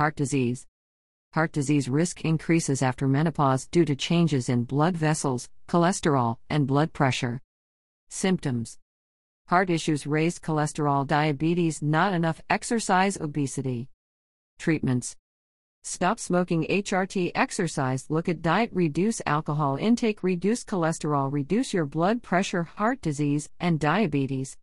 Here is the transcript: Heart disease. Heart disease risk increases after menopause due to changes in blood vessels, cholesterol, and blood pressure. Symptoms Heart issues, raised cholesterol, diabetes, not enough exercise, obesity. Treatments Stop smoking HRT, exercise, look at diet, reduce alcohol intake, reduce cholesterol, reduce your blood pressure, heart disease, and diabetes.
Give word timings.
Heart 0.00 0.16
disease. 0.16 0.66
Heart 1.34 1.52
disease 1.52 1.86
risk 1.86 2.24
increases 2.24 2.80
after 2.80 3.06
menopause 3.06 3.66
due 3.66 3.84
to 3.84 3.94
changes 3.94 4.48
in 4.48 4.64
blood 4.64 4.96
vessels, 4.96 5.50
cholesterol, 5.68 6.38
and 6.48 6.66
blood 6.66 6.94
pressure. 6.94 7.38
Symptoms 8.08 8.78
Heart 9.48 9.68
issues, 9.68 10.06
raised 10.06 10.40
cholesterol, 10.40 11.06
diabetes, 11.06 11.82
not 11.82 12.14
enough 12.14 12.40
exercise, 12.48 13.20
obesity. 13.20 13.90
Treatments 14.58 15.16
Stop 15.84 16.18
smoking 16.18 16.64
HRT, 16.70 17.32
exercise, 17.34 18.06
look 18.08 18.26
at 18.26 18.40
diet, 18.40 18.70
reduce 18.72 19.20
alcohol 19.26 19.76
intake, 19.76 20.22
reduce 20.22 20.64
cholesterol, 20.64 21.30
reduce 21.30 21.74
your 21.74 21.84
blood 21.84 22.22
pressure, 22.22 22.62
heart 22.62 23.02
disease, 23.02 23.50
and 23.60 23.78
diabetes. 23.78 24.56